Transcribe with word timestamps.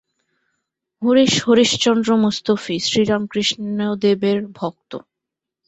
হরিশ 1.01 1.33
হরিশচন্দ্র 1.45 2.09
মুস্তফী, 2.23 2.75
শ্রীরামকৃষ্ণদেবের 2.79 4.39
ভক্ত। 4.57 4.91